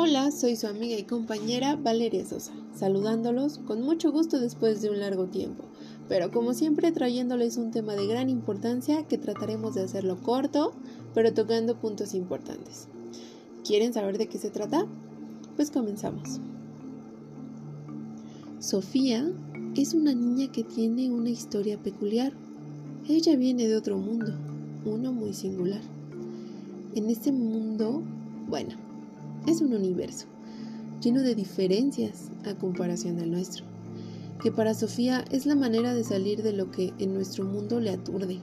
[0.00, 5.00] Hola, soy su amiga y compañera Valeria Sosa, saludándolos con mucho gusto después de un
[5.00, 5.64] largo tiempo,
[6.08, 10.72] pero como siempre trayéndoles un tema de gran importancia que trataremos de hacerlo corto,
[11.14, 12.86] pero tocando puntos importantes.
[13.66, 14.86] ¿Quieren saber de qué se trata?
[15.56, 16.38] Pues comenzamos.
[18.60, 19.28] Sofía
[19.74, 22.32] es una niña que tiene una historia peculiar.
[23.08, 24.32] Ella viene de otro mundo,
[24.84, 25.82] uno muy singular.
[26.94, 28.00] En este mundo,
[28.48, 28.87] bueno,
[29.48, 30.26] es un universo
[31.00, 33.64] lleno de diferencias a comparación del nuestro,
[34.42, 37.90] que para Sofía es la manera de salir de lo que en nuestro mundo le
[37.90, 38.40] aturde,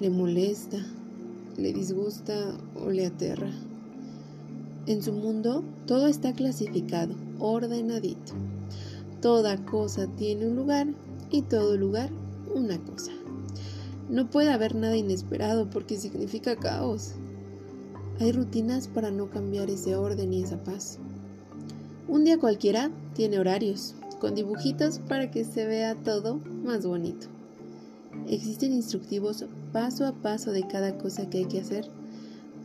[0.00, 0.78] le molesta,
[1.56, 3.50] le disgusta o le aterra.
[4.86, 8.32] En su mundo todo está clasificado, ordenadito.
[9.20, 10.88] Toda cosa tiene un lugar
[11.30, 12.10] y todo lugar
[12.54, 13.12] una cosa.
[14.08, 17.14] No puede haber nada inesperado porque significa caos.
[18.20, 20.98] Hay rutinas para no cambiar ese orden y esa paz.
[22.08, 27.28] Un día cualquiera tiene horarios, con dibujitos para que se vea todo más bonito.
[28.28, 31.88] Existen instructivos paso a paso de cada cosa que hay que hacer,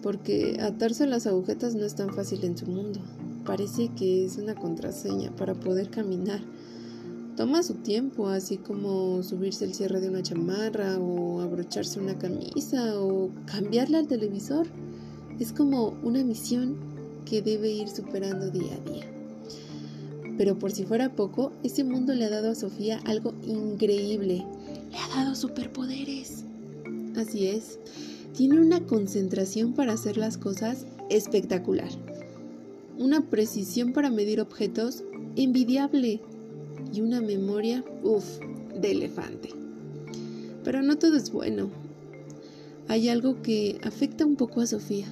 [0.02, 3.00] porque atarse las agujetas no es tan fácil en su mundo.
[3.46, 6.42] Parece que es una contraseña para poder caminar.
[7.38, 13.00] Toma su tiempo, así como subirse el cierre de una chamarra o abrocharse una camisa
[13.00, 14.68] o cambiarle al televisor.
[15.40, 16.76] Es como una misión
[17.26, 19.06] que debe ir superando día a día.
[20.38, 24.46] Pero por si fuera poco, ese mundo le ha dado a Sofía algo increíble.
[24.92, 26.44] Le ha dado superpoderes.
[27.16, 27.80] Así es,
[28.36, 31.90] tiene una concentración para hacer las cosas espectacular.
[32.98, 35.04] Una precisión para medir objetos
[35.36, 36.22] envidiable.
[36.92, 38.40] Y una memoria, uff,
[38.80, 39.50] de elefante.
[40.64, 41.70] Pero no todo es bueno.
[42.88, 45.08] Hay algo que afecta un poco a Sofía.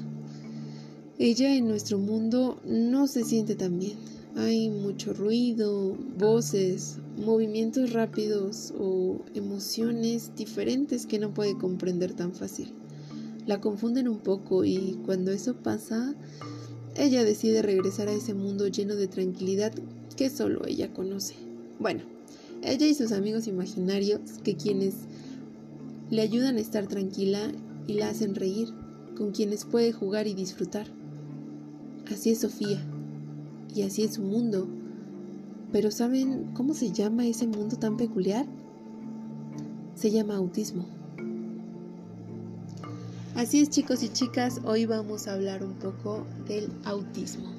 [1.24, 3.96] Ella en nuestro mundo no se siente tan bien.
[4.36, 12.74] Hay mucho ruido, voces, movimientos rápidos o emociones diferentes que no puede comprender tan fácil.
[13.46, 16.16] La confunden un poco y cuando eso pasa,
[16.96, 19.74] ella decide regresar a ese mundo lleno de tranquilidad
[20.18, 21.36] que solo ella conoce.
[21.78, 22.02] Bueno,
[22.64, 24.96] ella y sus amigos imaginarios, que quienes
[26.10, 27.52] le ayudan a estar tranquila
[27.86, 28.70] y la hacen reír,
[29.16, 30.88] con quienes puede jugar y disfrutar.
[32.12, 32.84] Así es Sofía.
[33.74, 34.68] Y así es su mundo.
[35.72, 38.46] Pero ¿saben cómo se llama ese mundo tan peculiar?
[39.96, 40.88] Se llama autismo.
[43.36, 47.50] Así es chicos y chicas, hoy vamos a hablar un poco del autismo.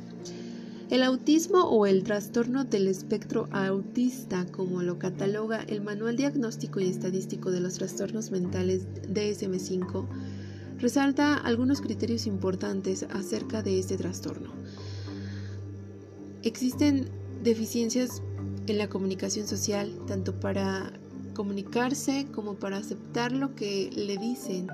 [0.91, 6.89] El autismo o el trastorno del espectro autista, como lo cataloga el Manual Diagnóstico y
[6.89, 10.05] Estadístico de los Trastornos Mentales DSM5,
[10.82, 14.50] resalta algunos criterios importantes acerca de este trastorno.
[16.43, 17.09] Existen
[17.44, 18.20] deficiencias
[18.66, 20.93] en la comunicación social, tanto para
[21.34, 24.66] comunicarse como para aceptar lo que le dicen.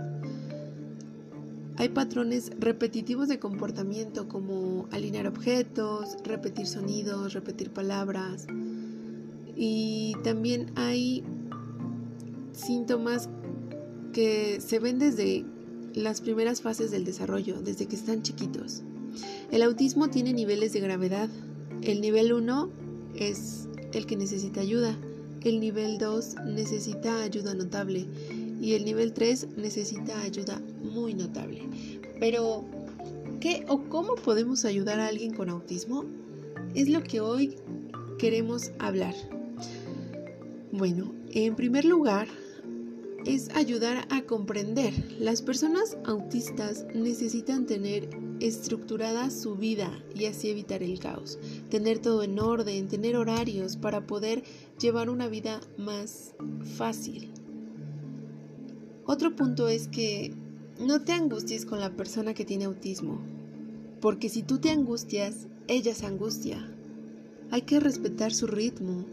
[1.77, 8.47] Hay patrones repetitivos de comportamiento como alinear objetos, repetir sonidos, repetir palabras.
[9.55, 11.23] Y también hay
[12.53, 13.29] síntomas
[14.15, 15.45] que se ven desde
[15.99, 18.83] las primeras fases del desarrollo, desde que están chiquitos.
[19.51, 21.29] El autismo tiene niveles de gravedad.
[21.83, 22.71] El nivel 1
[23.17, 24.97] es el que necesita ayuda.
[25.43, 28.07] El nivel 2 necesita ayuda notable.
[28.61, 31.63] Y el nivel 3 necesita ayuda muy notable.
[32.21, 32.65] Pero,
[33.41, 36.05] ¿qué o cómo podemos ayudar a alguien con autismo?
[36.75, 37.57] Es lo que hoy
[38.19, 39.15] queremos hablar.
[40.71, 42.29] Bueno, en primer lugar,
[43.29, 44.95] es ayudar a comprender.
[45.21, 48.09] Las personas autistas necesitan tener
[48.41, 51.39] estructurada su vida y así evitar el caos,
[51.69, 54.45] tener todo en orden, tener horarios para poder
[54.81, 56.35] llevar una vida más
[56.77, 57.31] fácil.
[59.05, 60.33] Otro punto es que
[60.81, 63.21] no te angusties con la persona que tiene autismo,
[64.01, 66.75] porque si tú te angustias, ella se angustia.
[67.51, 69.05] Hay que respetar su ritmo,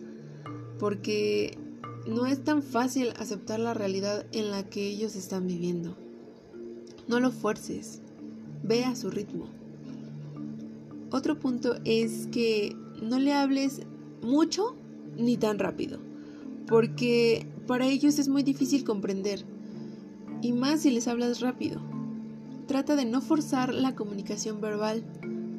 [0.79, 1.57] porque
[2.07, 5.95] no es tan fácil aceptar la realidad en la que ellos están viviendo.
[7.07, 8.01] No lo fuerces,
[8.63, 9.47] ve a su ritmo.
[11.11, 13.81] Otro punto es que no le hables
[14.21, 14.75] mucho
[15.17, 15.99] ni tan rápido,
[16.67, 19.43] porque para ellos es muy difícil comprender,
[20.41, 21.81] y más si les hablas rápido.
[22.67, 25.03] Trata de no forzar la comunicación verbal,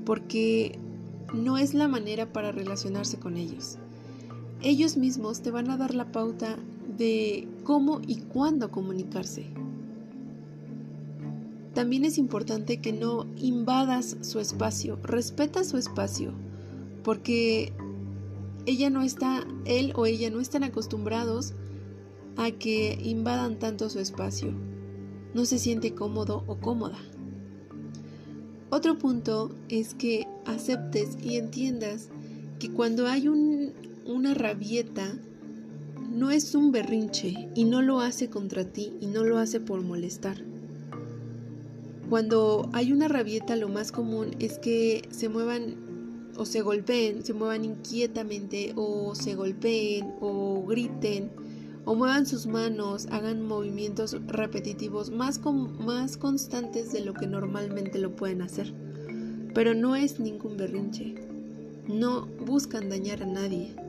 [0.04, 0.78] porque
[1.34, 3.78] no es la manera para relacionarse con ellos
[4.62, 6.56] ellos mismos te van a dar la pauta
[6.96, 9.46] de cómo y cuándo comunicarse.
[11.74, 16.32] también es importante que no invadas su espacio, respeta su espacio,
[17.04, 17.74] porque
[18.64, 21.52] ella no está, él o ella no están acostumbrados
[22.38, 24.54] a que invadan tanto su espacio.
[25.34, 26.98] No se siente cómodo o cómoda.
[28.70, 32.08] Otro punto es que aceptes y entiendas
[32.58, 33.28] que cuando hay
[34.06, 35.18] una rabieta,
[36.10, 39.82] no es un berrinche y no lo hace contra ti y no lo hace por
[39.82, 40.42] molestar.
[42.08, 47.32] Cuando hay una rabieta lo más común es que se muevan o se golpeen, se
[47.32, 51.30] muevan inquietamente o se golpeen o griten
[51.84, 58.14] o muevan sus manos, hagan movimientos repetitivos más, más constantes de lo que normalmente lo
[58.14, 58.72] pueden hacer.
[59.54, 61.14] Pero no es ningún berrinche.
[61.86, 63.85] No buscan dañar a nadie.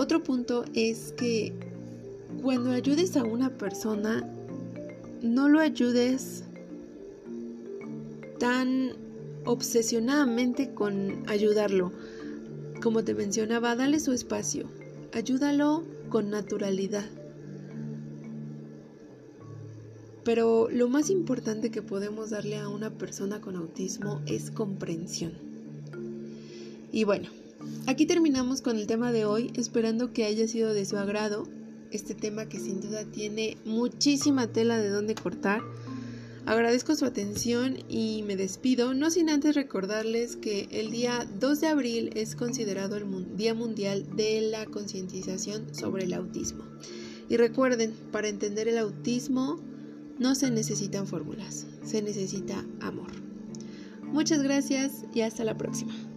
[0.00, 1.52] Otro punto es que
[2.42, 4.26] cuando ayudes a una persona,
[5.20, 6.44] no lo ayudes
[8.38, 8.92] tan
[9.44, 11.92] obsesionadamente con ayudarlo.
[12.82, 14.70] Como te mencionaba, dale su espacio,
[15.12, 17.04] ayúdalo con naturalidad.
[20.24, 25.34] Pero lo más importante que podemos darle a una persona con autismo es comprensión.
[26.90, 27.28] Y bueno,
[27.86, 31.48] aquí terminamos con el tema de hoy, esperando que haya sido de su agrado.
[31.90, 35.60] Este tema que sin duda tiene muchísima tela de dónde cortar.
[36.46, 41.66] Agradezco su atención y me despido, no sin antes recordarles que el día 2 de
[41.66, 46.64] abril es considerado el Día Mundial de la Concientización sobre el Autismo.
[47.28, 49.60] Y recuerden, para entender el autismo
[50.18, 53.12] no se necesitan fórmulas, se necesita amor.
[54.02, 56.09] Muchas gracias y hasta la próxima.